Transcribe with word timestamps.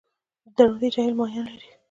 د 0.45 0.47
درونټې 0.57 0.87
جهیل 0.93 1.13
ماهیان 1.19 1.47
لري؟ 1.53 1.69